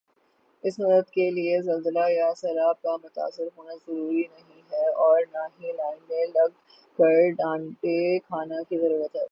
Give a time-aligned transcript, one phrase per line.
[0.63, 5.71] اس مدد کیلئے زلزلہ یا سیلاب کا متاثر ہونا ضروری نہیں ھے اور نہ ہی
[5.73, 6.49] لائن میں لگ
[6.99, 9.25] کر ڈانڈے کھانے کی ضرورت ھے